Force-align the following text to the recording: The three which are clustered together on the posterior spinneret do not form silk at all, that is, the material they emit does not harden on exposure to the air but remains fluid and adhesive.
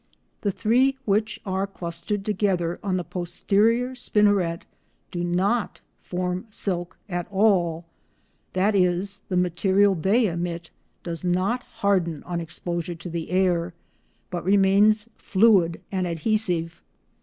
The 0.41 0.49
three 0.51 0.97
which 1.05 1.39
are 1.45 1.67
clustered 1.67 2.25
together 2.25 2.79
on 2.81 2.97
the 2.97 3.03
posterior 3.03 3.93
spinneret 3.93 4.63
do 5.11 5.23
not 5.23 5.81
form 5.99 6.47
silk 6.49 6.97
at 7.07 7.27
all, 7.29 7.85
that 8.53 8.73
is, 8.73 9.21
the 9.29 9.37
material 9.37 9.93
they 9.93 10.25
emit 10.25 10.71
does 11.03 11.23
not 11.23 11.61
harden 11.85 12.23
on 12.23 12.41
exposure 12.41 12.95
to 12.95 13.09
the 13.11 13.29
air 13.29 13.75
but 14.31 14.43
remains 14.43 15.07
fluid 15.19 15.79
and 15.91 16.07
adhesive. 16.07 16.81